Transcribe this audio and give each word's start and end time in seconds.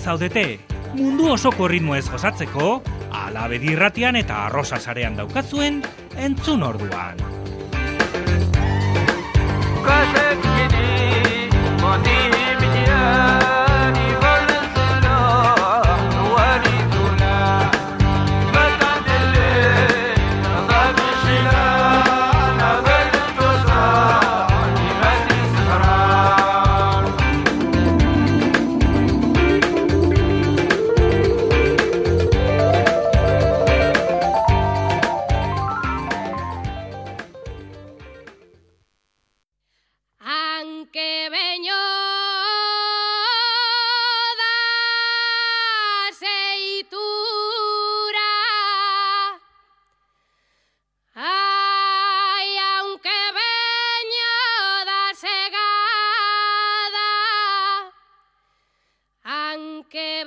Zaudete. 0.00 0.58
Mundu 0.94 1.32
osoko 1.32 1.68
ritmo 1.70 1.94
ez 1.94 2.08
gozatzeko 2.10 2.80
Ala 3.14 3.46
bedirratian 3.50 4.18
eta 4.18 4.46
arrosa 4.46 4.80
sarean 4.80 5.18
daukazuen 5.18 5.82
entzun 6.18 6.62
orduan 6.66 7.22
que 59.90 60.24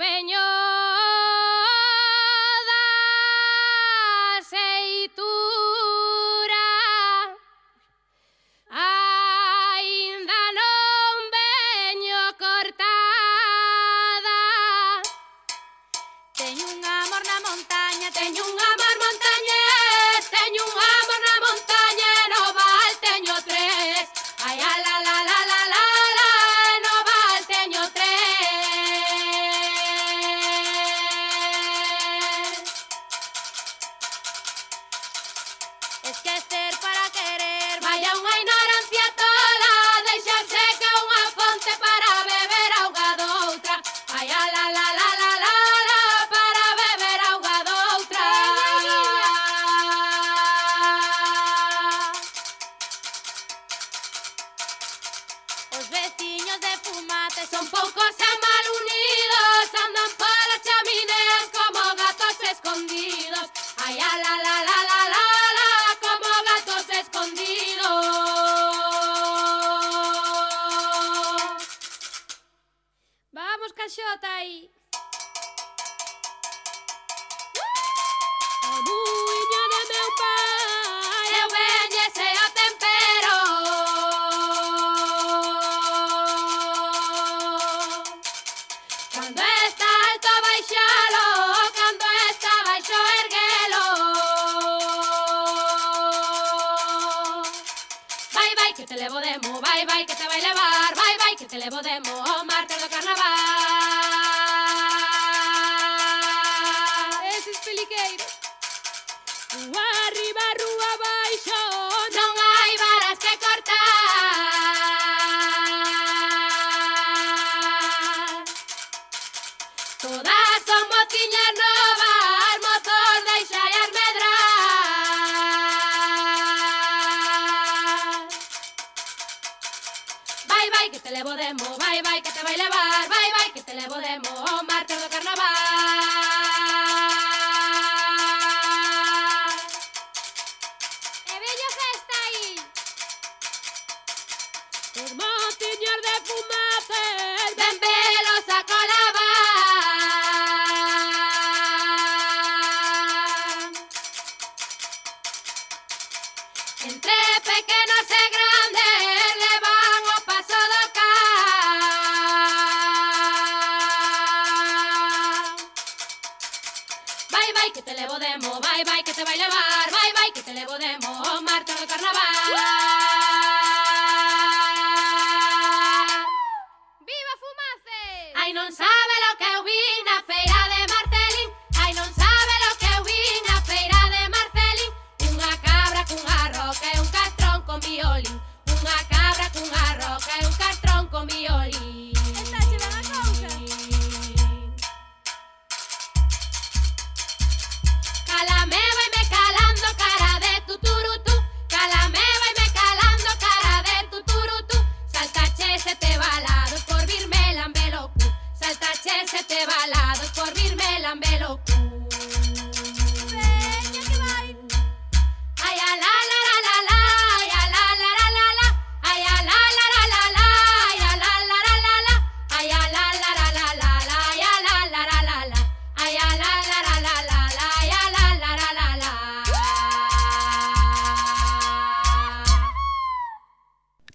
baile 132.43 132.69
bar, 132.69 133.07
bye 133.09 133.31
bye, 133.35 133.53
que 133.53 133.61
te 133.61 133.73
levo 133.73 133.95
de. 133.95 134.72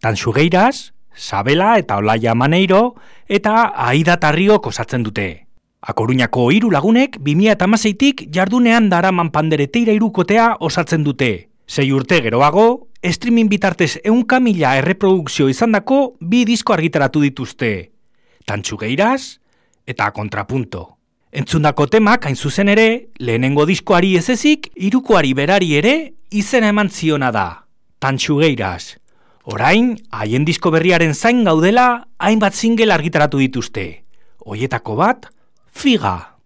Tanxugeiraz, 0.09 0.95
Sabela 1.13 1.77
eta 1.77 1.99
Olaia 2.01 2.33
Maneiro 2.35 2.95
eta 3.29 3.75
Aida 3.77 4.15
Tarriok 4.17 4.71
osatzen 4.71 5.03
dute. 5.05 5.45
Akoruñako 5.85 6.47
hiru 6.49 6.71
lagunek 6.73 7.19
2016tik 7.21 8.23
jardunean 8.33 8.87
daraman 8.89 9.29
pandereteira 9.29 9.93
irukotea 9.93 10.47
osatzen 10.65 11.05
dute. 11.05 11.51
Sei 11.69 11.93
urte 11.93 12.23
geroago, 12.25 12.89
streaming 13.05 13.51
bitartez 13.53 13.99
eunka 14.03 14.39
mila 14.41 14.79
erreprodukzio 14.79 15.51
izandako 15.53 15.99
bi 16.21 16.47
disko 16.49 16.73
argitaratu 16.73 17.21
dituzte. 17.27 17.73
Tantxugeiraz 18.49 19.37
eta 19.85 20.09
kontrapunto. 20.17 20.87
Entzundako 21.37 21.85
temak 21.93 22.25
hain 22.25 22.37
zuzen 22.37 22.73
ere, 22.73 23.11
lehenengo 23.21 23.69
diskoari 23.69 24.15
ez 24.17 24.31
ezik, 24.33 24.71
irukoari 24.89 25.35
berari 25.37 25.75
ere 25.83 25.95
izena 26.33 26.73
eman 26.73 26.89
ziona 26.89 27.29
da. 27.29 27.45
Tantxugeiraz. 28.01 28.97
Orain, 29.49 29.95
haien 30.13 30.45
disko 30.45 30.69
berriaren 30.69 31.15
zain 31.17 31.39
gaudela, 31.47 32.09
hainbat 32.21 32.53
single 32.53 32.93
argitaratu 32.93 33.39
dituzte. 33.41 34.05
Hoietako 34.45 34.97
bat, 34.99 35.31
Figa. 35.73 36.37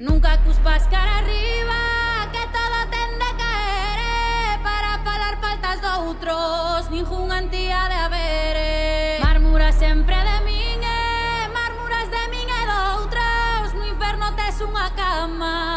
Nunca 0.00 0.34
cuspas 0.42 0.90
cara 0.90 1.18
arriba, 1.22 1.78
que 2.34 2.44
todo 2.50 2.80
ten 2.90 3.14
de 3.22 3.30
caer 3.38 4.58
para 4.66 4.98
falar 5.06 5.38
faltas 5.40 5.78
otros, 6.02 6.90
nin 6.90 7.04
jungantía 7.04 7.86
de 7.86 7.94
haberes. 7.94 9.20
Marmura 9.22 9.70
sempre 9.70 10.16
de 10.16 10.36
min, 10.50 10.82
marmuras 11.54 12.10
de 12.10 12.24
min 12.34 12.50
e 12.50 12.62
doutros, 12.74 13.74
no 13.78 13.86
inferno 13.86 14.34
tes 14.34 14.58
unha 14.66 14.90
cama. 14.98 15.67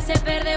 se 0.00 0.18
perde 0.18 0.56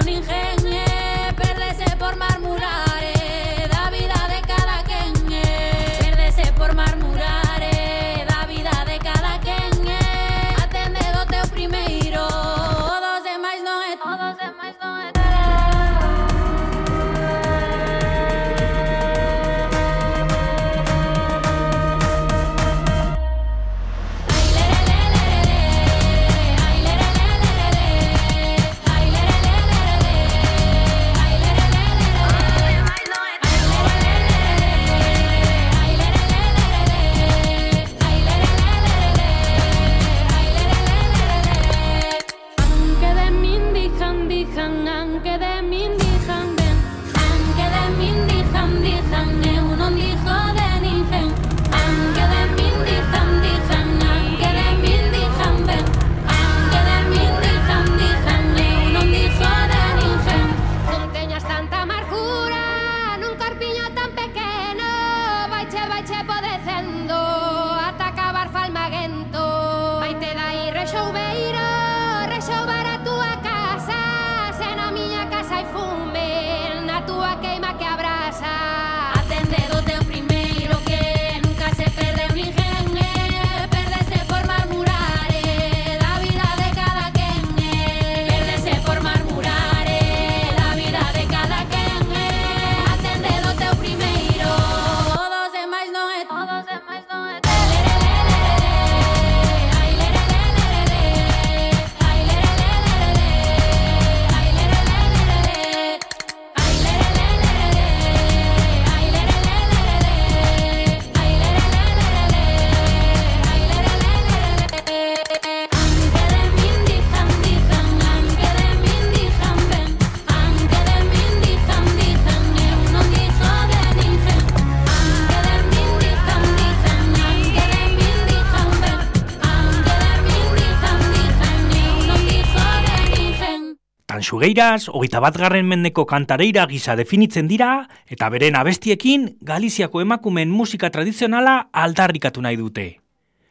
Tanxugeiras, 134.38 134.89
hogeita 134.94 135.17
bat 135.17 135.34
garren 135.34 135.65
mendeko 135.65 136.03
kantareira 136.06 136.67
gisa 136.70 136.94
definitzen 136.96 137.48
dira, 137.50 137.88
eta 138.06 138.29
beren 138.29 138.53
abestiekin 138.56 139.32
Galiziako 139.41 140.03
emakumen 140.03 140.51
musika 140.53 140.91
tradizionala 140.94 141.70
aldarrikatu 141.74 142.44
nahi 142.46 142.56
dute. 142.56 142.86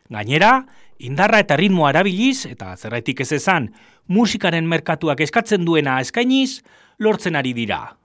Gainera, 0.09 0.63
indarra 1.03 1.41
eta 1.43 1.57
ritmoa 1.59 1.91
erabiliz, 1.91 2.47
eta 2.47 2.77
zerraitik 2.77 3.25
ez 3.27 3.33
esan, 3.33 3.73
musikaren 4.07 4.69
merkatuak 4.71 5.21
eskatzen 5.27 5.65
duena 5.67 5.99
eskainiz, 6.01 6.63
lortzen 7.01 7.35
ari 7.35 7.53
dira. 7.53 7.97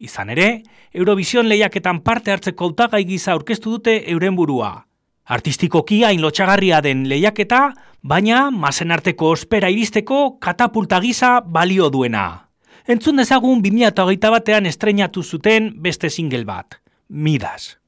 Izan 0.00 0.32
ere, 0.32 0.62
Eurovision 0.94 1.44
lehiaketan 1.46 2.00
parte 2.00 2.32
hartzeko 2.32 2.70
hautagai 2.70 3.04
gisa 3.04 3.34
aurkeztu 3.36 3.76
dute 3.76 4.00
euren 4.08 4.32
burua. 4.32 4.86
Artistikoki 5.30 6.00
hain 6.02 6.18
lotxagarria 6.24 6.80
den 6.82 7.04
lehiaketa, 7.08 7.60
baina 8.02 8.48
masen 8.50 8.90
arteko 8.90 9.30
ospera 9.30 9.70
iristeko 9.70 10.38
katapulta 10.42 10.98
gisa 11.00 11.36
balio 11.40 11.86
duena. 11.94 12.48
Entzun 12.90 13.22
dezagun 13.22 13.62
2008 13.62 14.32
batean 14.34 14.66
estreinatu 14.66 15.22
zuten 15.22 15.70
beste 15.82 16.10
single 16.10 16.42
bat, 16.44 16.80
Midas. 17.08 17.79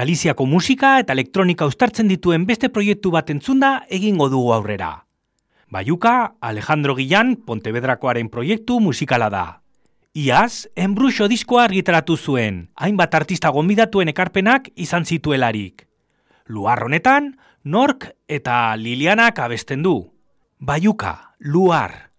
Galiziako 0.00 0.46
musika 0.48 0.94
eta 1.02 1.12
elektronika 1.12 1.66
uztartzen 1.68 2.08
dituen 2.08 2.46
beste 2.48 2.70
proiektu 2.72 3.10
bat 3.12 3.28
entzunda 3.28 3.82
egingo 3.92 4.30
dugu 4.32 4.54
aurrera. 4.54 5.04
Baiuka, 5.68 6.12
Alejandro 6.40 6.94
Guillan, 6.96 7.34
Pontevedrakoaren 7.44 8.30
proiektu 8.32 8.78
musikala 8.80 9.28
da. 9.28 9.44
Iaz, 10.16 10.70
enbruxo 10.74 11.28
diskoa 11.28 11.66
argitaratu 11.68 12.16
zuen, 12.16 12.62
hainbat 12.80 13.18
artista 13.18 13.52
gonbidatuen 13.52 14.08
ekarpenak 14.14 14.72
izan 14.74 15.04
zituelarik. 15.04 15.84
Luar 16.48 16.80
honetan, 16.86 17.34
Nork 17.64 18.08
eta 18.26 18.76
Lilianak 18.80 19.38
abesten 19.38 19.84
du. 19.84 19.98
Baiuka, 20.58 21.34
Luar. 21.40 22.09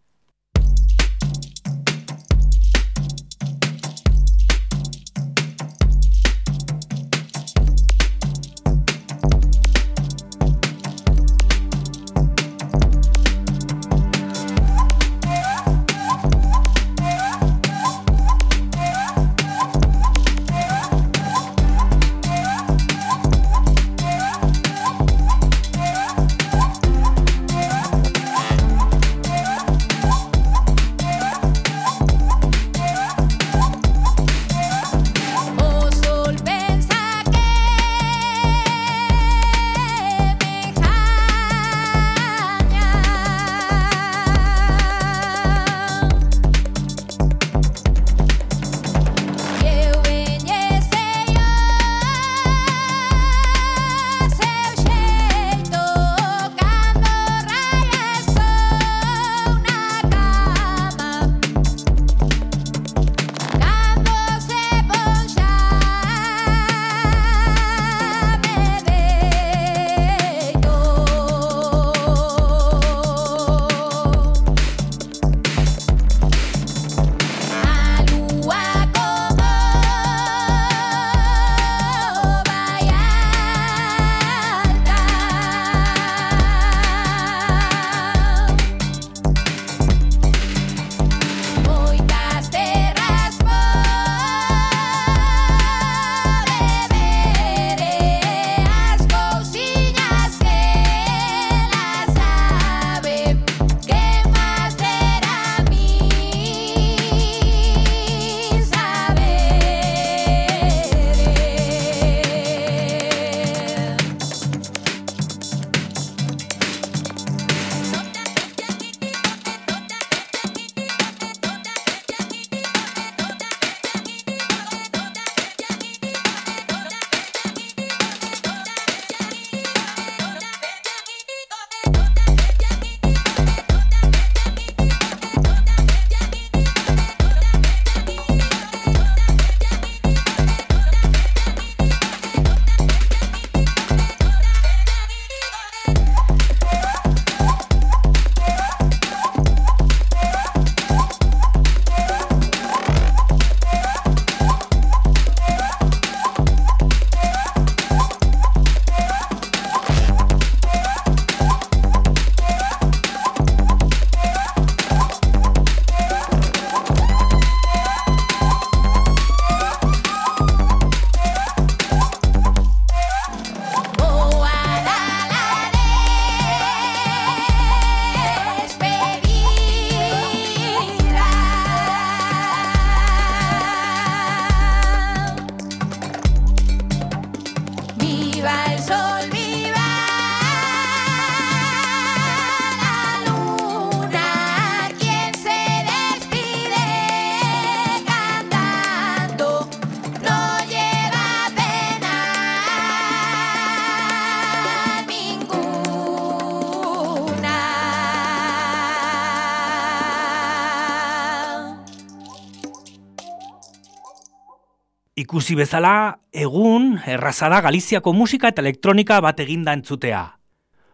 Ikusi 215.32 215.56
bezala, 215.56 216.20
egun 216.36 216.98
erraza 217.08 217.48
da 217.48 217.62
Galiziako 217.64 218.12
musika 218.12 218.50
eta 218.52 218.60
elektronika 218.60 219.22
bat 219.24 219.38
eginda 219.40 219.72
entzutea. 219.72 220.26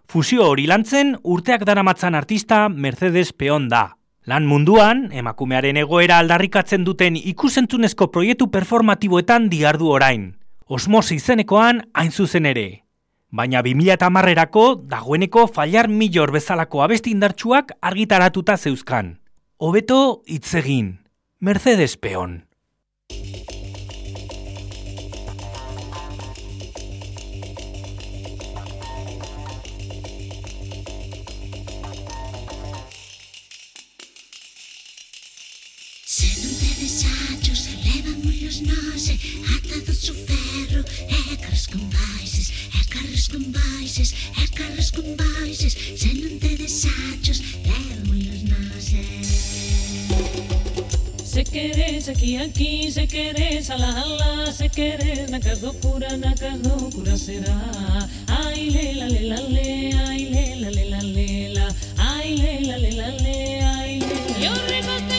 Fusio 0.06 0.46
hori 0.52 0.68
lantzen 0.70 1.16
urteak 1.24 1.66
daramatzan 1.66 2.14
artista 2.14 2.60
Mercedes 2.70 3.34
Peon 3.34 3.66
da. 3.72 3.98
Lan 4.30 4.46
munduan, 4.46 5.08
emakumearen 5.10 5.82
egoera 5.82 6.20
aldarrikatzen 6.22 6.86
duten 6.86 7.18
ikusentzunezko 7.18 8.12
proiektu 8.14 8.52
performatiboetan 8.54 9.50
diardu 9.50 9.90
orain. 9.98 10.30
Osmosi 10.70 11.18
izenekoan 11.18 11.88
hain 11.98 12.14
zuzen 12.14 12.46
ere. 12.46 12.68
Baina 13.34 13.66
2010erako 13.66 14.68
dagoeneko 14.86 15.48
fallar 15.48 15.90
millor 15.90 16.30
bezalako 16.38 16.86
abesti 16.86 17.18
indartsuak 17.18 17.74
argitaratuta 17.82 18.54
zeuzkan. 18.58 19.16
Hobeto 19.58 20.22
hitz 20.30 20.54
egin. 20.62 21.00
Mercedes 21.42 21.98
Peon. 21.98 22.44
noises, 43.88 44.14
e 44.44 44.48
carros 44.50 44.92
con 44.92 45.16
boises, 45.16 45.74
se 45.96 46.12
non 46.20 46.36
tedes 46.44 46.84
sachos, 46.84 47.40
démolos 47.64 48.44
noses. 48.52 49.28
Se 51.24 51.46
queres 51.46 52.10
aquí, 52.10 52.36
aquí, 52.36 52.92
se 52.92 53.08
queres 53.08 53.70
alá, 53.70 54.02
alá, 54.02 54.52
se 54.52 54.68
queres 54.68 55.30
na 55.30 55.40
casa 55.40 55.72
cura, 55.82 56.18
na 56.18 56.36
casa 56.36 56.76
cura 56.94 57.16
será. 57.16 57.62
Ai, 58.28 58.72
lela, 58.72 59.08
lela, 59.08 59.40
le, 59.48 59.96
ai, 59.96 60.24
lela, 60.36 60.70
lela, 60.70 61.02
lela, 61.02 61.68
ai, 61.98 62.36
lela, 62.36 62.78
lela, 62.78 63.08
le, 63.24 63.62
ai, 63.62 64.00
lela. 64.00 64.40
Yo 64.44 64.52
remate 64.68 65.17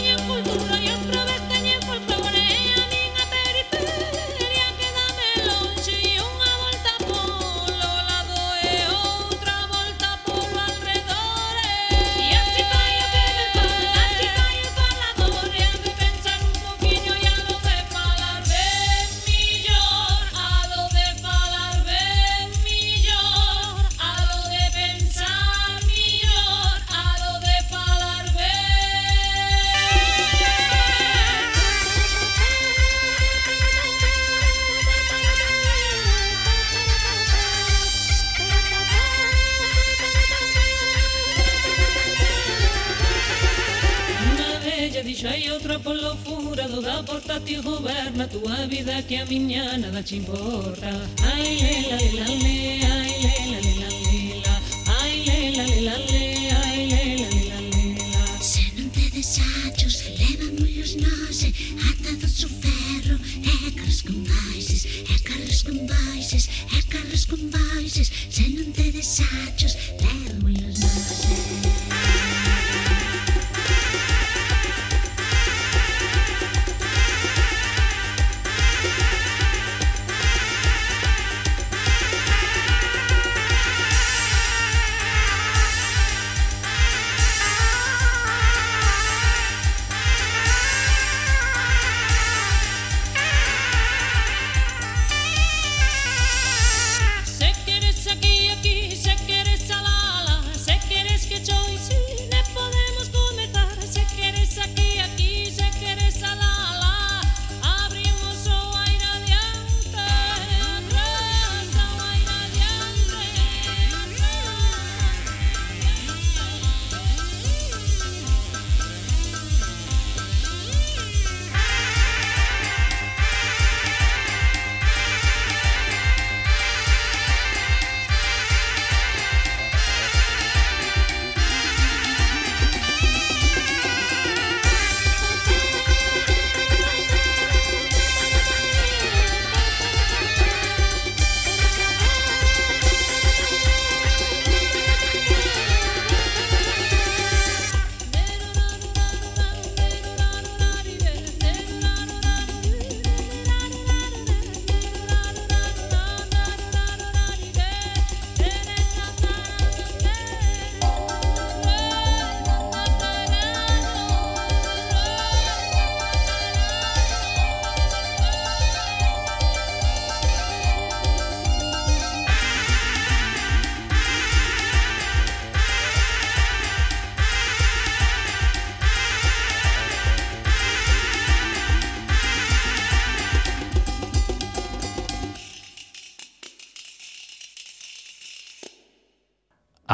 que 49.07 49.19
a 49.19 49.25
miña 49.27 49.79
nada 49.79 50.03
te 50.03 50.17
importa 50.17 50.91
Ai 51.23 51.57
lela 51.61 51.97
lela 51.97 52.27
lela 52.27 52.95
lela 53.23 53.68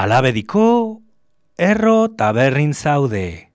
Alabediko, 0.05 1.01
erro 1.57 2.11
taberrin 2.13 2.75
zaude. 2.75 3.54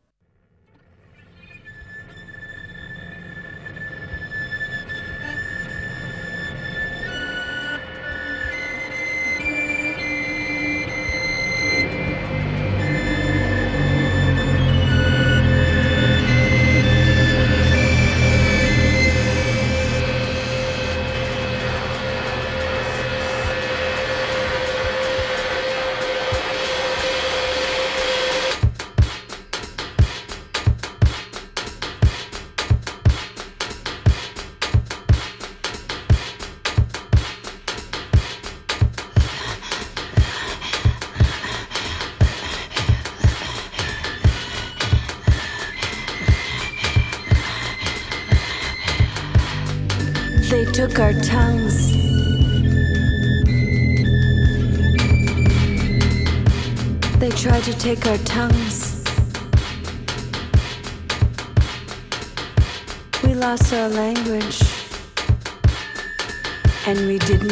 They 50.50 50.66
took 50.66 50.98
our 50.98 51.14
tongues. 51.14 51.92
They 57.20 57.30
tried 57.30 57.64
to 57.66 57.74
take 57.78 58.08
our 58.08 58.18
tongues. 58.20 59.04
We 63.24 63.36
lost 63.36 63.72
our 63.74 63.90
language. 63.90 64.60
And 66.88 67.06
we 67.06 67.20
didn't. 67.20 67.52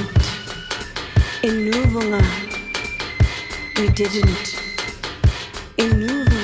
In 1.44 1.70
Nuvunga, 1.70 2.24
we 3.78 3.90
didn't. 3.90 4.48
In 5.78 5.92
Nuvunga. 6.02 6.37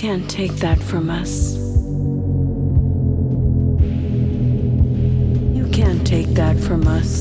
Can't 0.00 0.30
take 0.30 0.52
that 0.52 0.82
from 0.82 1.10
us. 1.10 1.56
You 5.54 5.68
can't 5.70 6.06
take 6.06 6.28
that 6.28 6.58
from 6.58 6.88
us. 6.88 7.19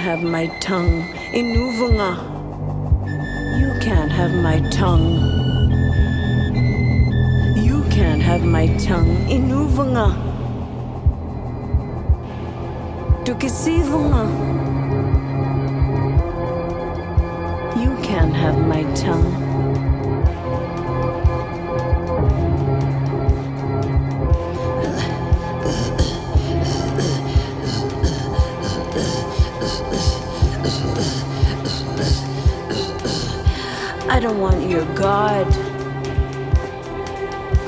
Have 0.00 0.22
my 0.22 0.46
tongue. 0.60 1.02
Inuvunga. 1.32 2.16
You 3.60 3.78
can't 3.80 4.10
have 4.10 4.32
my 4.32 4.58
tongue. 4.70 5.20
You 7.54 7.84
can't 7.90 8.22
have 8.22 8.42
my 8.42 8.66
tongue. 8.78 9.14
Inuvunga. 9.28 10.08
Tukisivunga. 13.24 14.24
You 17.82 17.94
can't 18.02 18.34
have 18.34 18.58
my 18.66 18.82
tongue. 18.94 19.49
I 34.12 34.18
don't 34.18 34.40
want 34.40 34.68
your 34.68 34.84
God. 34.96 35.46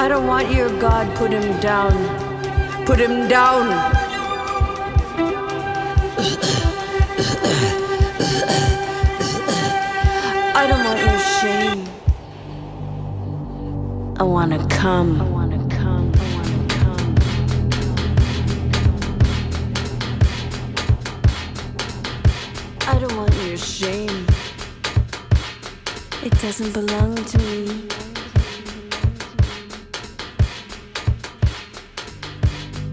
I 0.00 0.08
don't 0.08 0.26
want 0.26 0.50
your 0.50 0.68
God. 0.80 1.16
Put 1.16 1.30
him 1.32 1.60
down. 1.60 1.92
Put 2.84 2.98
him 2.98 3.28
down. 3.28 3.68
I 10.54 10.66
don't 10.66 10.84
want 10.84 10.98
your 10.98 11.18
shame. 11.38 11.86
I 14.18 14.24
want 14.24 14.50
to 14.52 14.76
come. 14.76 15.20
I 15.20 15.24
want 15.24 15.52
to 15.52 15.76
come. 15.76 16.12
I 16.12 16.34
want 16.34 16.70
to 16.70 16.76
come. 16.78 17.14
I 22.88 22.98
don't 22.98 23.16
want 23.16 23.32
your 23.46 23.56
shame. 23.56 24.26
It 26.24 26.40
doesn't 26.40 26.72
belong 26.72 27.16
to 27.16 27.38
me. 27.38 27.66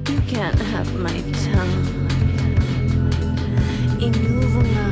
You 0.09 0.19
can't 0.21 0.59
have 0.59 0.91
my 0.95 1.21
tongue. 1.45 1.85
Inuvunga. 3.99 4.88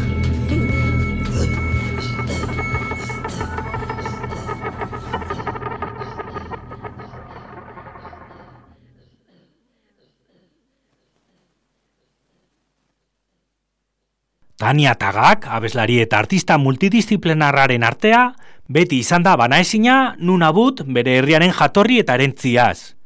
Tania 14.68 14.98
Tagak, 15.00 15.46
abeslari 15.48 16.02
eta 16.04 16.18
artista 16.20 16.58
multidisciplinarraren 16.60 17.86
artea, 17.88 18.34
beti 18.68 18.98
izan 19.00 19.24
da 19.24 19.38
banaezina 19.40 20.18
Nunabut 20.20 20.82
bere 20.98 21.14
herriaren 21.22 21.54
jatorri 21.56 22.02
eta 22.02 22.18
erentziaz. 22.20 22.98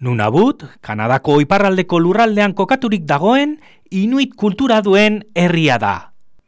Nunabut, 0.00 0.64
Kanadako 0.80 1.36
iparraldeko 1.44 2.00
lurraldean 2.00 2.56
kokaturik 2.56 3.04
dagoen, 3.04 3.58
inuit 3.90 4.32
kultura 4.32 4.80
duen 4.80 5.20
herria 5.36 5.76
da. 5.76 5.92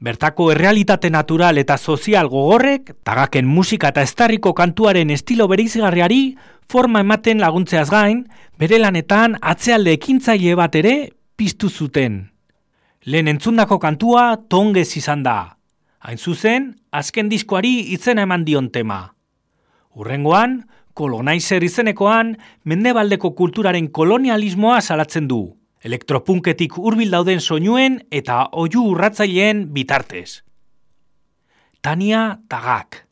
Bertako 0.01 0.49
errealitate 0.57 1.13
natural 1.13 1.61
eta 1.61 1.77
sozial 1.77 2.33
gogorrek, 2.33 2.95
tagaken 3.05 3.45
musika 3.45 3.93
eta 3.93 4.09
estarriko 4.09 4.55
kantuaren 4.57 5.13
estilo 5.13 5.53
bereizgarriari 5.53 6.23
forma 6.65 7.05
ematen 7.05 7.45
laguntzeaz 7.45 7.91
gain, 7.93 8.25
bere 8.57 8.81
lanetan 8.81 9.37
atzealde 9.43 9.99
ekintzaile 10.01 10.57
bat 10.57 10.81
ere 10.81 10.97
piztu 11.37 11.69
zuten. 11.69 12.32
Lehen 13.05 13.27
entzundako 13.27 13.81
kantua 13.83 14.37
tongez 14.49 14.93
izan 14.97 15.25
da. 15.27 15.57
Hain 16.07 16.19
zuzen, 16.19 16.69
azken 16.95 17.27
diskoari 17.31 17.73
izena 17.97 18.23
eman 18.23 18.45
dion 18.47 18.69
tema. 18.71 19.01
Urrengoan, 19.99 20.61
kolonaizer 20.95 21.65
izenekoan, 21.67 22.37
mendebaldeko 22.63 23.33
kulturaren 23.35 23.89
kolonialismoa 23.91 24.81
salatzen 24.81 25.27
du. 25.27 25.41
Elektropunketik 25.83 26.79
hurbil 26.79 27.11
dauden 27.11 27.43
soinuen 27.43 27.99
eta 28.15 28.45
oiu 28.53 28.87
urratzaileen 28.93 29.67
bitartez. 29.75 30.45
Tania 31.83 32.39
Tagak. 32.49 33.03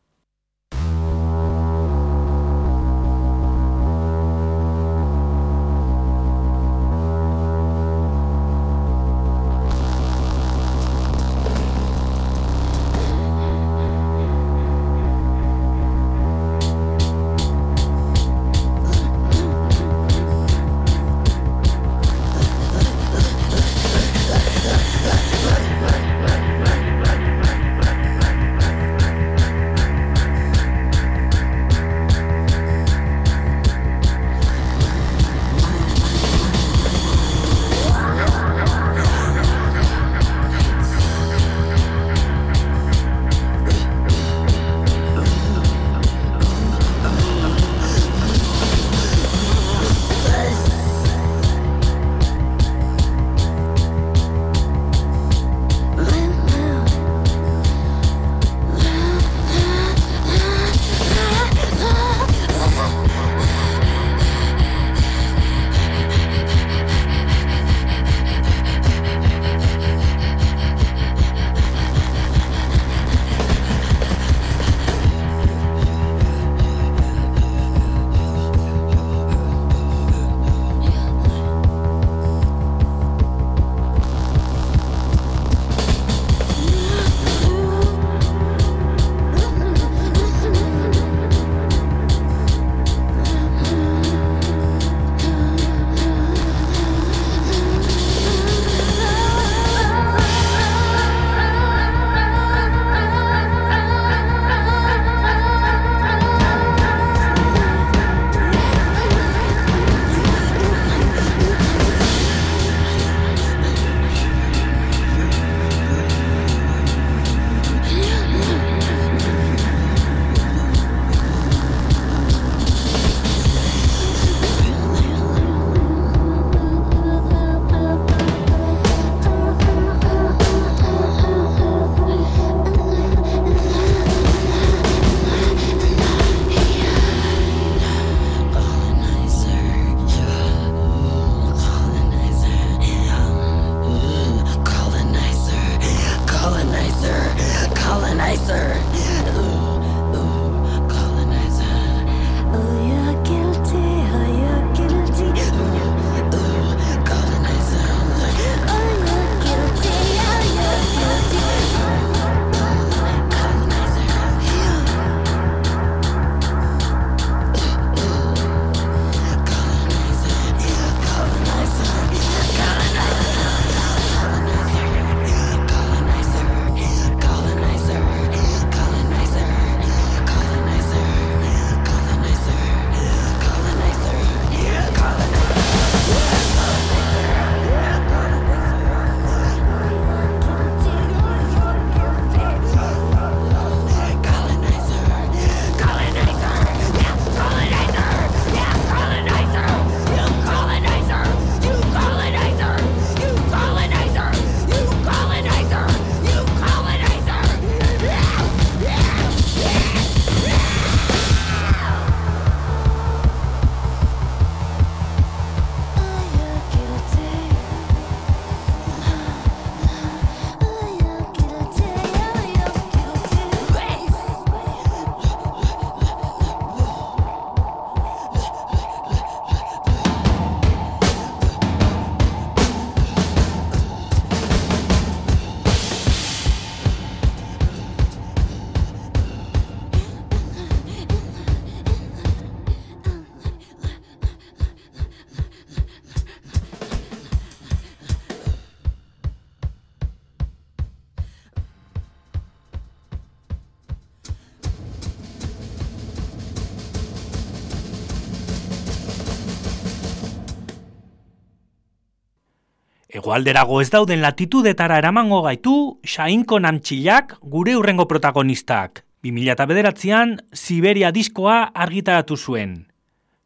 Egoalderago 263.29 263.81
ez 263.81 263.89
dauden 263.93 264.21
latitudetara 264.23 264.97
eramango 264.97 265.43
gaitu 265.45 265.99
Xainko 266.01 266.59
namtxilak 266.59 267.37
gure 267.41 267.75
urrengo 267.77 268.07
protagonistak. 268.09 269.03
2009an 269.25 270.37
Siberia 270.53 271.11
diskoa 271.13 271.71
argitaratu 271.73 272.37
zuen. 272.37 272.87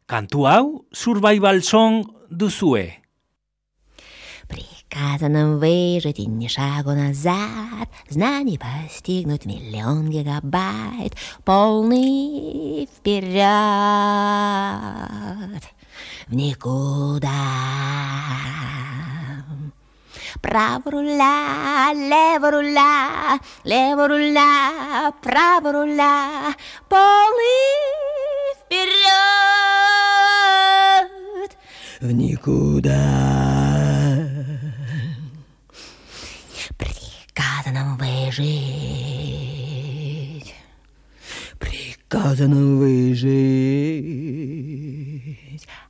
Kantu 0.06 0.46
hau 0.48 0.84
survival 0.92 1.62
song 1.62 2.04
duzue. 2.30 2.96
Приказано 4.48 5.56
выжить 5.58 6.18
и 6.18 6.26
ни 6.26 6.48
шагу 6.48 6.90
назад, 6.90 7.88
Знаний 8.08 8.58
постигнуть 8.58 9.46
миллион 9.46 10.10
гигабайт, 10.10 11.14
Полный 11.44 12.88
вперед, 12.96 13.40
в 16.26 16.34
никуда. 16.34 17.30
Право 20.41 20.91
руля, 20.91 21.91
лево 21.93 22.51
руля, 22.51 23.39
лево 23.63 24.07
руля, 24.07 25.11
право 25.21 25.71
руля, 25.71 26.53
полный 26.87 27.73
вперед, 28.59 29.05
в 32.01 32.11
никуда. 32.11 32.95
Приказано 36.77 37.97
выжить. 37.97 38.55
Приказано 41.59 42.77
выжить. 42.77 43.35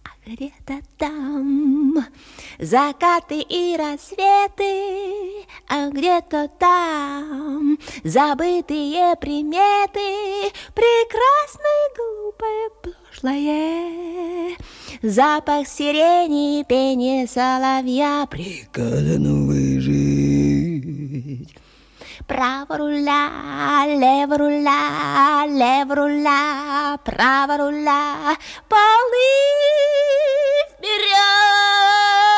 А 0.03 0.10
где-то 0.25 0.79
там 0.97 2.05
закаты 2.60 3.41
и 3.41 3.76
рассветы, 3.78 5.46
а 5.68 5.89
где-то 5.89 6.50
там 6.60 7.78
забытые 8.04 9.15
приметы, 9.18 10.52
прекрасное, 10.74 11.89
глупое, 11.98 12.70
пошлое. 12.84 14.56
Запах 15.02 15.68
сирени 15.68 16.62
и 16.62 16.63
пение 16.63 17.28
соловья 17.28 18.26
приказано 18.30 19.46
выжить. 19.46 20.96
Право 22.28 22.78
руля, 22.78 23.86
лево 23.86 24.38
руля, 24.38 25.46
лево 25.46 25.96
руля, 25.96 26.98
право 27.04 27.58
руля, 27.58 28.36
полный 28.68 29.46
вперед. 30.74 32.35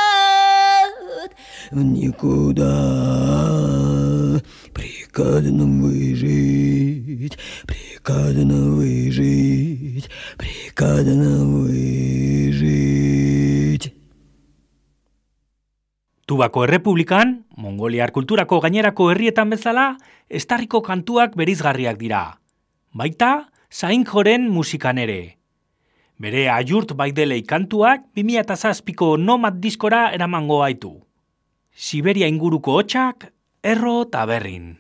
В 1.71 1.83
никуда 1.83 2.73
приказано 4.73 5.65
выжить, 5.83 7.39
приказано 7.67 8.71
выжить, 8.77 10.11
приказано 10.37 11.45
выжить. 11.45 12.33
Tubako 16.27 16.65
Errepublikan, 16.65 17.45
Mongoliar 17.57 18.13
kulturako 18.13 18.61
gainerako 18.61 19.11
herrietan 19.13 19.51
bezala, 19.51 19.99
estarriko 20.31 20.81
kantuak 20.81 21.37
berizgarriak 21.37 21.99
dira. 21.99 22.39
Baita, 22.95 23.53
Zainjoren 23.73 24.49
musikan 24.49 24.99
ere. 24.99 25.37
Bere 26.17 26.47
aiurt 26.49 26.93
baidelei 26.97 27.43
kantuak 27.43 28.05
2007ko 28.17 29.17
Nomad 29.19 29.61
diskora 29.61 30.13
eramango 30.13 30.61
gaitu. 30.63 30.93
Siberia 31.78 32.26
inguruko 32.26 32.74
hotxak, 32.80 33.28
erro 33.62 34.00
eta 34.08 34.26
berrin. 34.26 34.72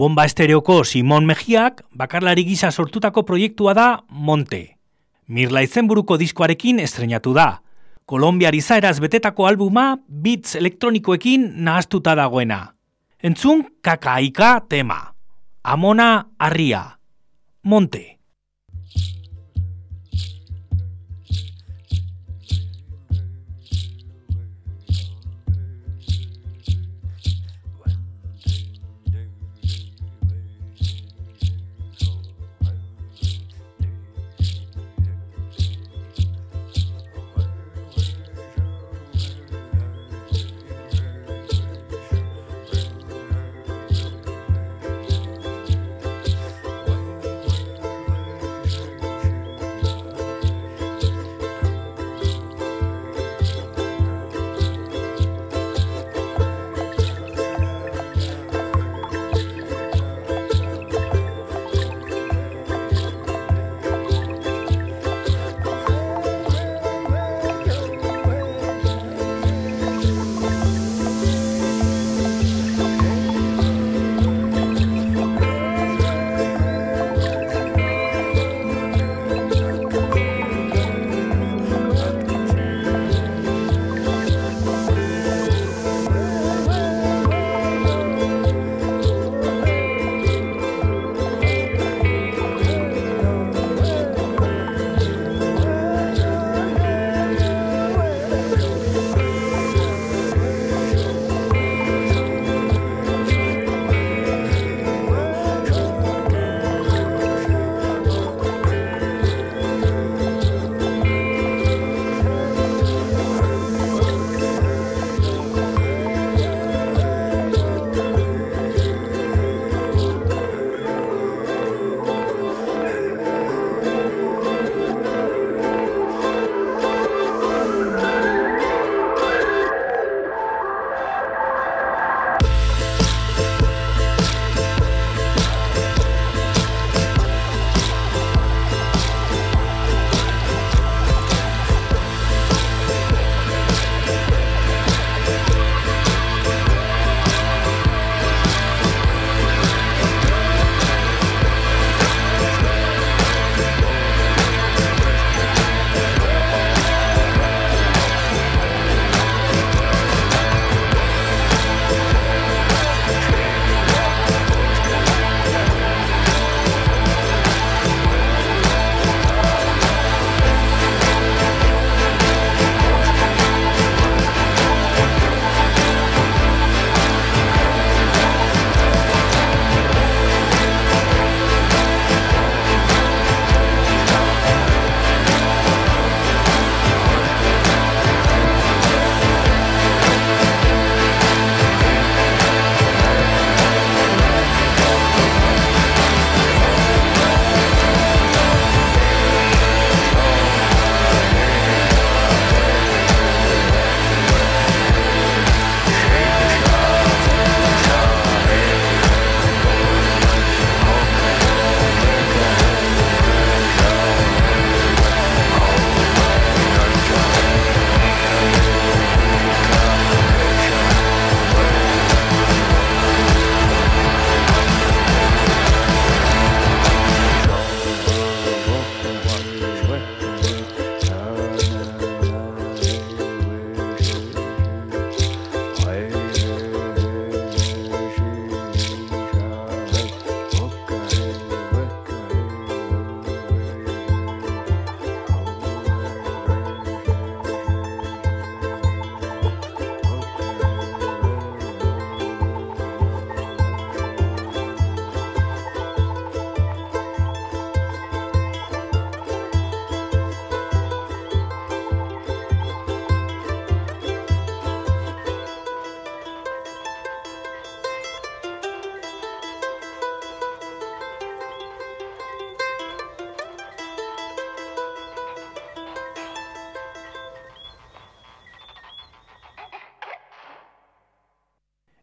Bomba 0.00 0.24
estereoko 0.24 0.80
Simon 0.88 1.26
Mejiak 1.28 1.82
bakarlari 1.92 2.46
gisa 2.48 2.70
sortutako 2.72 3.20
proiektua 3.28 3.74
da 3.76 3.98
Monte. 4.08 4.78
Mirla 5.28 5.60
izenburuko 5.60 6.16
diskoarekin 6.16 6.78
estrenatu 6.80 7.34
da. 7.36 7.58
Kolombiar 8.08 8.56
izaeraz 8.56 8.94
betetako 9.04 9.44
albuma 9.44 9.98
beats 10.08 10.56
elektronikoekin 10.56 11.44
nahaztuta 11.66 12.14
dagoena. 12.16 12.62
Entzun 13.20 13.66
kakaika 13.84 14.62
tema. 14.72 14.96
Amona 15.62 16.24
harria. 16.38 16.80
Monte. 17.62 18.19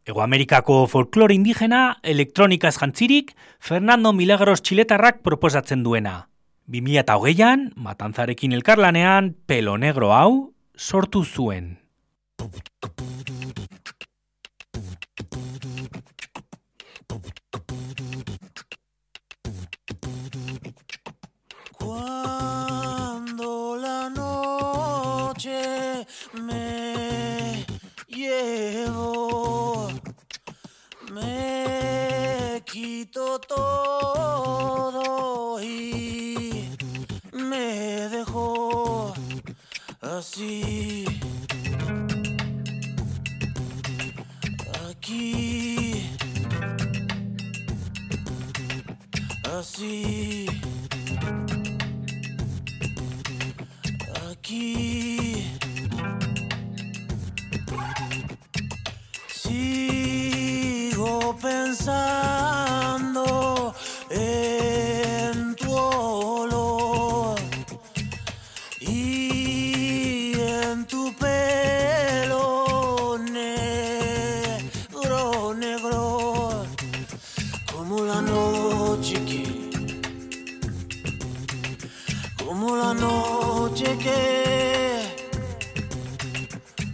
Ego 0.08 0.22
Amerikako 0.24 0.86
folklore 0.88 1.36
indigena 1.36 1.98
elektronikaz 2.02 2.78
jantzirik 2.80 3.34
Fernando 3.60 4.14
Milagros 4.16 4.62
txiletarrak 4.64 5.20
proposatzen 5.20 5.84
duena. 5.84 6.30
2008an, 6.72 7.74
matanzarekin 7.76 8.56
elkarlanean, 8.56 9.34
pelo 9.52 9.76
negro 9.76 10.14
hau 10.16 10.32
sortu 10.78 11.26
zuen. 11.26 11.76
Como 82.48 82.78
la 82.78 82.94
noche 82.94 83.98
que, 83.98 85.02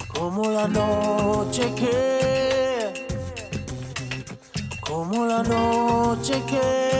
como 0.07 0.49
la 0.49 0.67
noche 0.67 1.71
que, 1.75 3.05
como 4.81 5.27
la 5.27 5.43
noche 5.43 6.41
que. 6.47 6.92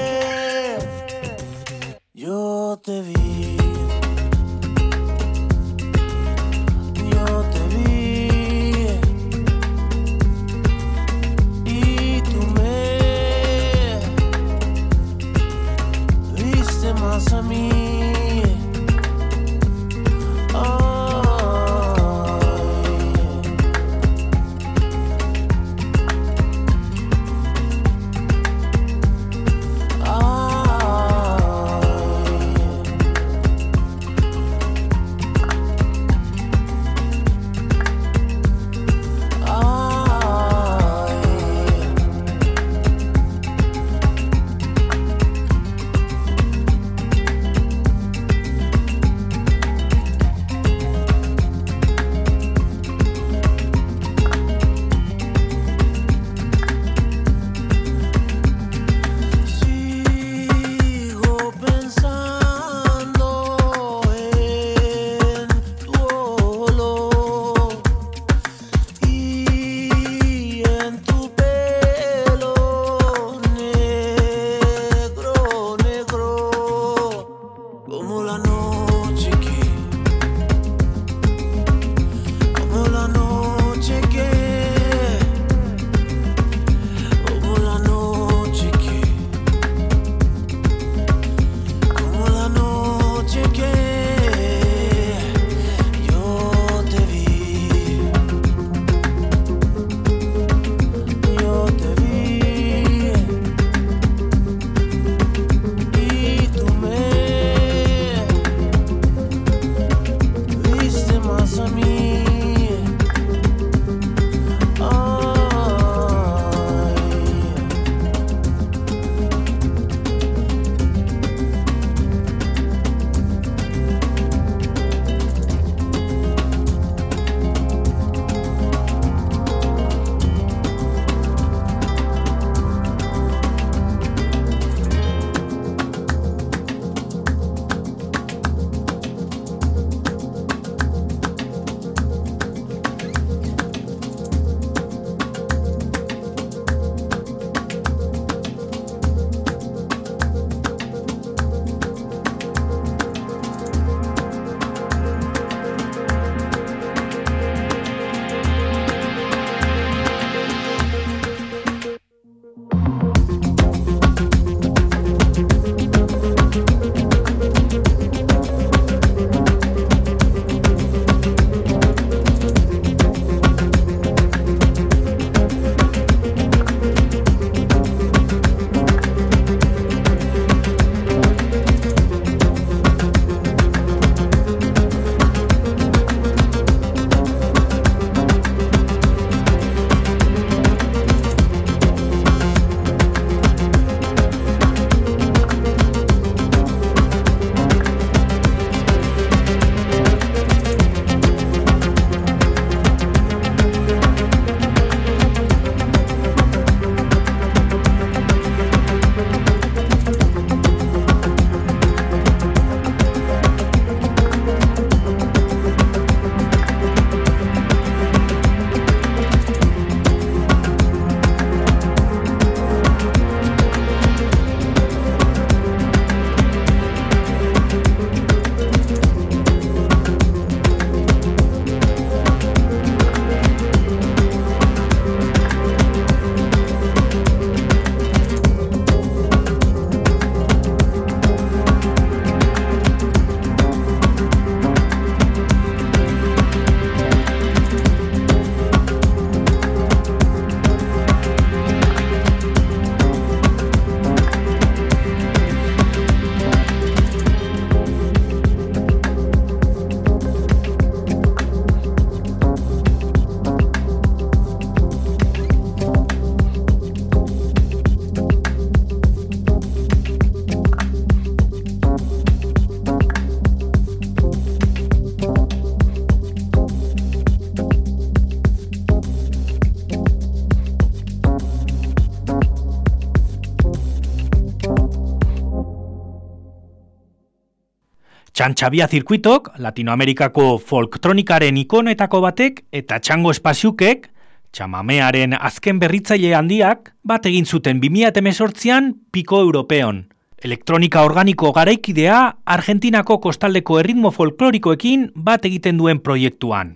Txantxabia 288.44 288.90
zirkuitok, 288.92 289.46
Latinoamerikako 289.64 290.58
folktronikaren 290.68 291.56
ikonetako 291.62 292.20
batek 292.26 292.58
eta 292.76 292.98
txango 293.00 293.32
espaziukek, 293.32 294.10
txamamearen 294.52 295.32
azken 295.38 295.80
berritzaile 295.80 296.34
handiak, 296.36 296.90
bat 297.08 297.24
egin 297.32 297.48
zuten 297.48 297.80
2018an 297.80 298.90
Piko 299.16 299.40
Europeon. 299.46 300.02
Elektronika 300.44 301.06
organiko 301.08 301.54
garaikidea 301.56 302.18
Argentinako 302.58 303.22
kostaldeko 303.24 303.80
erritmo 303.80 304.12
folklorikoekin 304.12 305.14
bat 305.16 305.48
egiten 305.48 305.80
duen 305.80 306.04
proiektuan. 306.04 306.76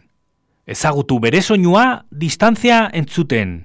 Ezagutu 0.64 1.20
bere 1.20 1.44
soinua 1.44 2.06
distantzia 2.16 2.86
entzuten. 2.94 3.58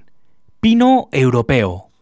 Pino 0.59 1.07
Europeo. 1.13 1.92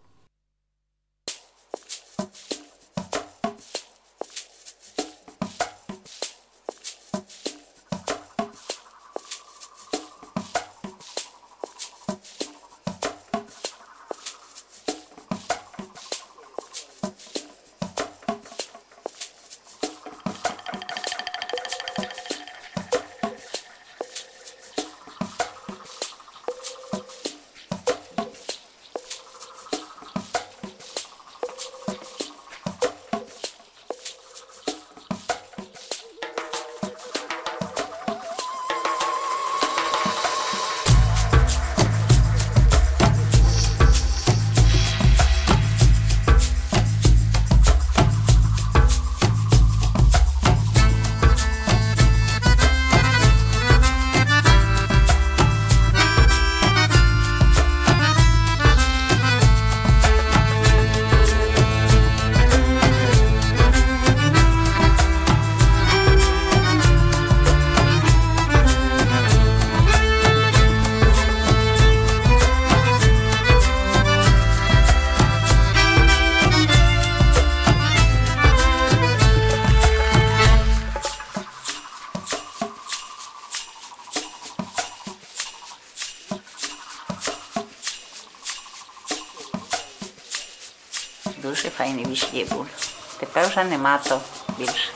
Rosa 93.51 93.63
nemato, 93.63 94.19
wiesz, 94.59 94.91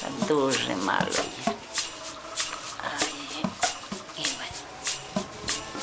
za 0.00 0.06
duży 0.28 0.76
maluj. 0.76 1.20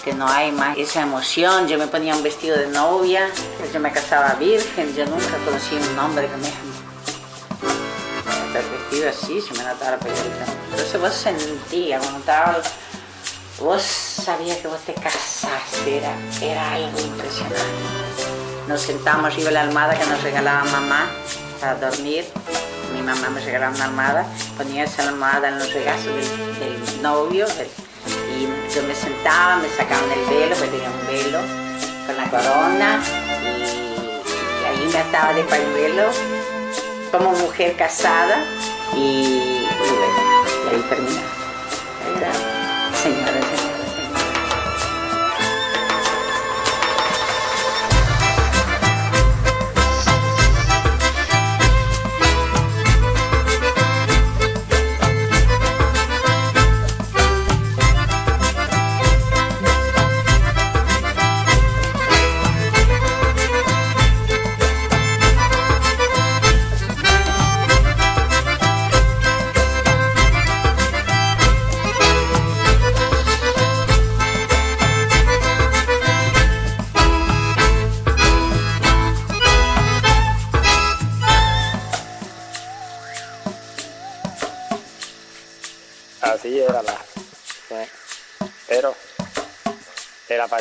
que 0.05 0.13
no 0.13 0.27
hay 0.27 0.51
más 0.51 0.77
esa 0.77 1.01
emoción. 1.01 1.67
Yo 1.67 1.77
me 1.77 1.87
ponía 1.87 2.15
un 2.15 2.23
vestido 2.23 2.57
de 2.57 2.67
novia, 2.67 3.29
pues 3.59 3.71
yo 3.71 3.79
me 3.79 3.91
casaba 3.91 4.33
virgen, 4.33 4.95
yo 4.95 5.05
nunca 5.05 5.37
conocí 5.45 5.75
un 5.75 5.99
hombre 5.99 6.27
que 6.27 6.37
me 6.37 6.47
el 8.59 8.69
vestido 8.71 9.09
así, 9.09 9.39
se 9.39 9.53
me 9.53 9.63
notaba 9.63 9.91
la 9.91 9.99
película. 9.99 10.45
Entonces 10.71 10.99
vos 10.99 11.13
sentías, 11.13 12.03
vos 12.03 12.13
notabas, 12.13 12.71
vos 13.59 13.83
sabías 13.83 14.57
que 14.57 14.67
vos 14.67 14.79
te 14.79 14.95
casaste, 14.95 15.97
era, 15.97 16.15
era 16.41 16.73
algo 16.73 16.99
impresionante. 16.99 17.83
Nos 18.67 18.81
sentamos 18.81 19.25
arriba 19.25 19.49
de 19.49 19.51
la 19.51 19.61
almada 19.61 19.93
que 19.93 20.05
nos 20.07 20.23
regalaba 20.23 20.63
mamá 20.63 21.09
para 21.59 21.75
dormir. 21.75 22.25
Mi 22.93 23.01
mamá 23.01 23.29
me 23.29 23.41
regalaba 23.41 23.75
una 23.75 23.85
almohada, 23.85 24.25
ponía 24.57 24.83
esa 24.83 25.07
almohada 25.07 25.49
en 25.49 25.59
los 25.59 25.73
regazos 25.73 26.15
del, 26.59 27.01
novio 27.01 27.47
y 28.37 28.43
yo 28.73 28.83
me 28.83 28.93
sentaba, 28.93 29.55
me 29.57 29.69
sacaban 29.69 30.11
el 30.11 30.25
velo, 30.25 30.55
porque 30.55 30.71
tenía 30.71 30.89
un 30.89 31.07
velo 31.07 31.39
con 32.05 32.17
la 32.17 32.29
corona 32.29 33.01
y, 33.41 34.65
ahí 34.65 34.89
me 34.91 34.99
ataba 34.99 35.33
de 35.33 35.43
pañuelo 35.43 36.09
como 37.11 37.31
mujer 37.31 37.75
casada 37.77 38.43
y, 38.95 38.97
y 38.99 39.65
ahí 40.69 40.85
terminaba. 40.89 42.48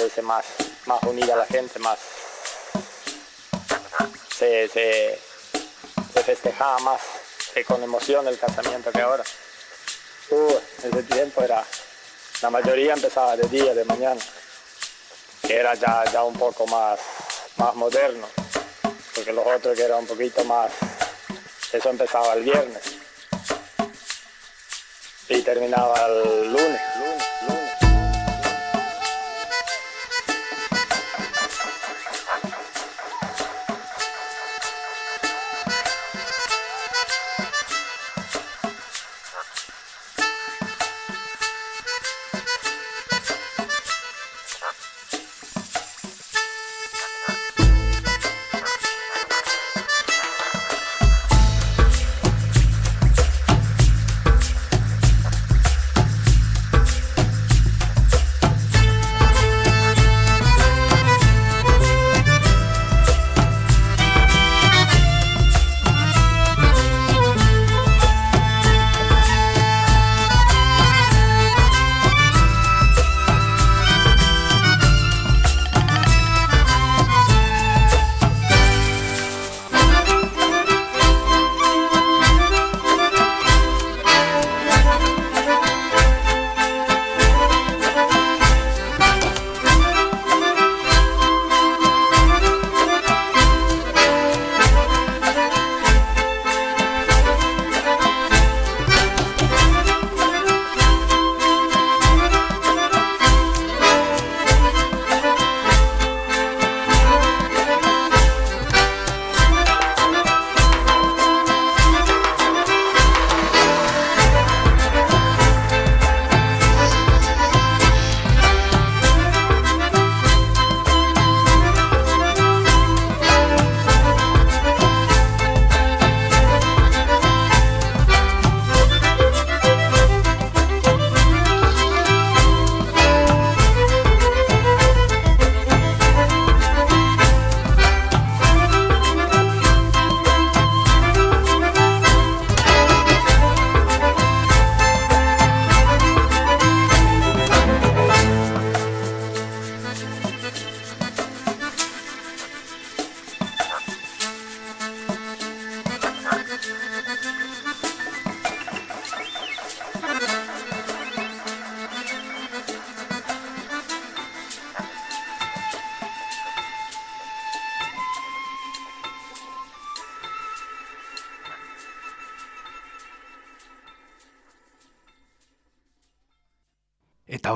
Parece 0.09 0.23
más, 0.23 0.47
más 0.87 1.03
unida 1.03 1.37
la 1.37 1.45
gente, 1.45 1.79
más. 1.81 1.99
Se, 4.39 4.67
se, 4.69 5.21
se 6.15 6.23
festejaba 6.23 6.79
más 6.79 7.01
eh, 7.55 7.65
con 7.65 7.83
emoción 7.83 8.27
el 8.27 8.39
casamiento 8.39 8.91
que 8.91 9.03
ahora. 9.03 9.23
Uh, 10.31 10.55
ese 10.83 11.03
tiempo 11.03 11.43
era. 11.43 11.63
La 12.41 12.49
mayoría 12.49 12.95
empezaba 12.95 13.37
de 13.37 13.49
día, 13.49 13.75
de 13.75 13.85
mañana. 13.85 14.21
Que 15.43 15.57
era 15.57 15.75
ya, 15.75 16.05
ya 16.11 16.25
un 16.25 16.39
poco 16.39 16.67
más, 16.69 16.99
más 17.59 17.75
moderno. 17.75 18.29
Porque 19.15 19.33
los 19.35 19.47
otros 19.47 19.77
que 19.77 19.83
era 19.83 19.97
un 19.97 20.07
poquito 20.07 20.43
más. 20.45 20.71
Eso 21.71 21.91
empezaba 21.91 22.33
el 22.33 22.45
viernes 22.45 22.99
y 25.29 25.43
terminaba 25.43 26.07
el 26.07 26.51
lunes, 26.51 26.81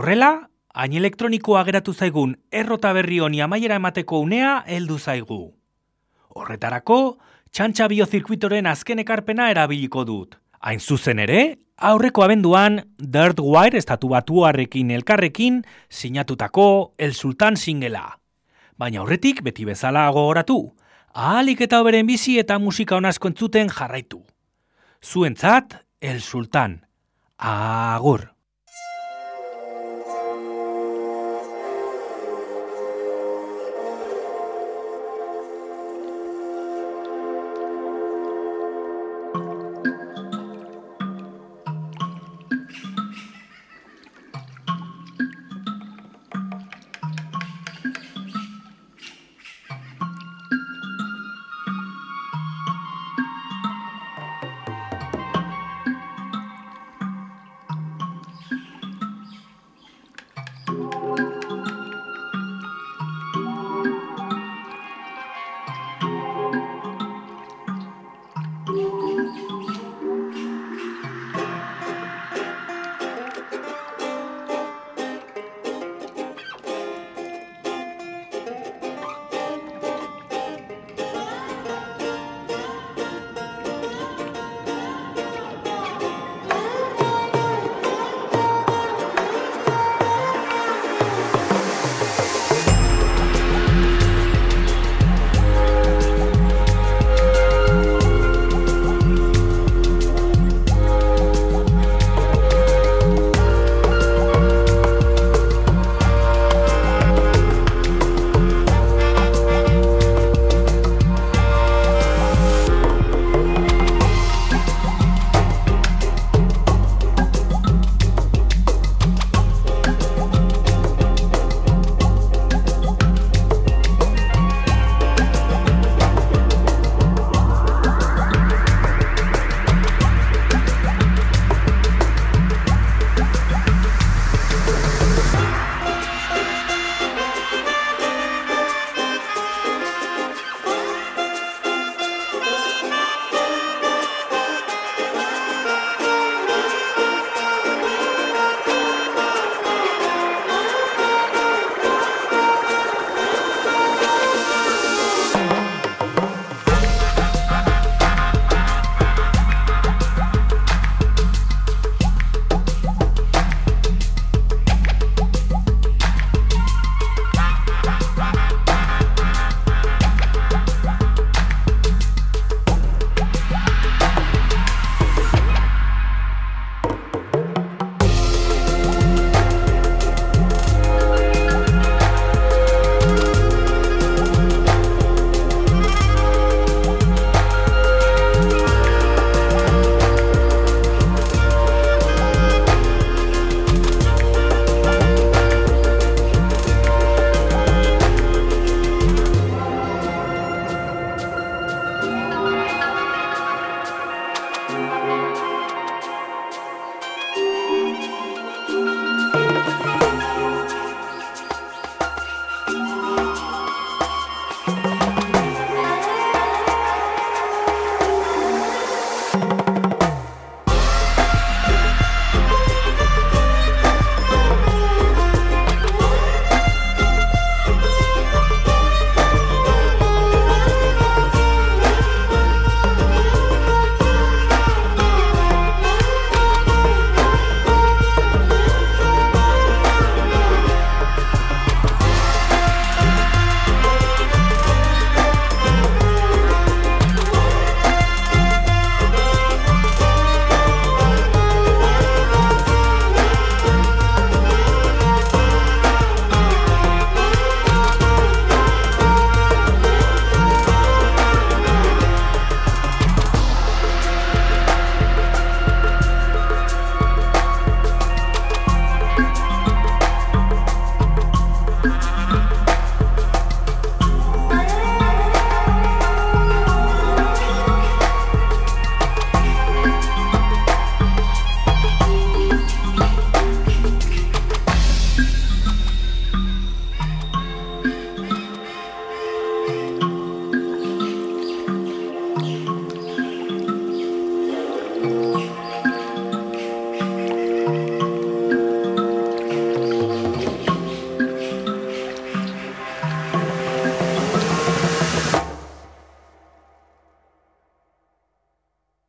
horrela, 0.03 0.50
hain 0.74 0.94
elektronikoa 0.98 1.62
geratu 1.64 1.92
zaigun 1.94 2.34
errota 2.50 2.90
berri 2.96 3.20
honi 3.22 3.40
amaiera 3.44 3.76
emateko 3.78 4.18
unea 4.26 4.62
heldu 4.66 4.98
zaigu. 4.98 5.42
Horretarako, 6.34 7.18
txantxa 7.53 7.86
biozirkuitoren 7.92 8.66
azken 8.66 9.03
ekarpena 9.05 9.50
erabiliko 9.53 10.03
dut. 10.09 10.34
Hain 10.66 10.80
zuzen 10.80 11.22
ere, 11.22 11.59
aurreko 11.76 12.24
abenduan 12.24 12.80
Dirtwire 12.98 13.78
estatu 13.78 14.11
batuarrekin 14.11 14.90
elkarrekin 14.90 15.62
sinatutako 15.88 16.66
El 16.98 17.14
Sultan 17.14 17.57
singela. 17.57 18.18
Baina 18.78 19.05
aurretik 19.05 19.42
beti 19.46 19.68
bezala 19.68 20.09
gogoratu, 20.11 20.72
ahalik 21.14 21.62
eta 21.68 21.78
hoberen 21.78 22.11
bizi 22.11 22.40
eta 22.42 22.59
musika 22.59 22.98
onasko 22.98 23.30
entzuten 23.30 23.70
jarraitu. 23.70 24.24
Zuentzat, 25.03 25.78
El 26.00 26.20
Sultan. 26.20 26.80
Agur. 27.38 28.32